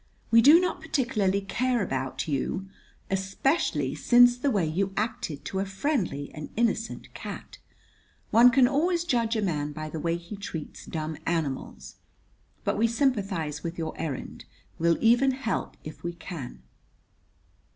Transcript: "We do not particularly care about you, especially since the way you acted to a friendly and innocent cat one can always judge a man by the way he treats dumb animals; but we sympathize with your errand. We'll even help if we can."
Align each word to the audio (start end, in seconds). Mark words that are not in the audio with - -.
"We 0.31 0.41
do 0.41 0.59
not 0.59 0.81
particularly 0.81 1.41
care 1.41 1.83
about 1.83 2.27
you, 2.27 2.67
especially 3.11 3.93
since 3.93 4.35
the 4.35 4.49
way 4.49 4.65
you 4.65 4.93
acted 4.97 5.45
to 5.45 5.59
a 5.59 5.65
friendly 5.65 6.31
and 6.33 6.49
innocent 6.55 7.13
cat 7.13 7.59
one 8.31 8.49
can 8.49 8.67
always 8.67 9.03
judge 9.03 9.35
a 9.35 9.43
man 9.43 9.73
by 9.73 9.91
the 9.91 9.99
way 9.99 10.15
he 10.17 10.35
treats 10.35 10.87
dumb 10.87 11.17
animals; 11.27 11.97
but 12.63 12.79
we 12.79 12.87
sympathize 12.87 13.61
with 13.63 13.77
your 13.77 13.93
errand. 13.95 14.45
We'll 14.79 14.97
even 15.01 15.33
help 15.33 15.77
if 15.83 16.03
we 16.03 16.13
can." 16.13 16.63